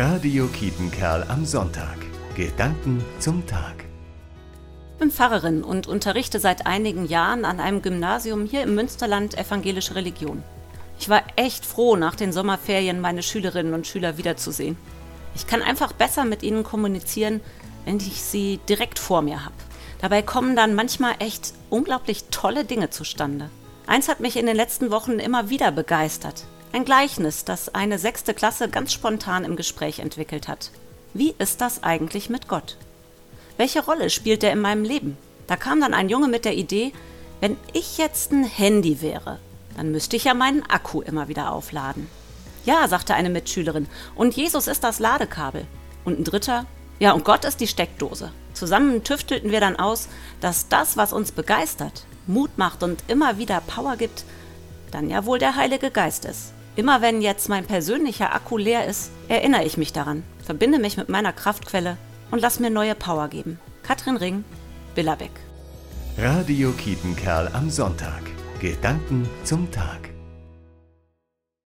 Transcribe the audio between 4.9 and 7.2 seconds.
Ich bin Pfarrerin und unterrichte seit einigen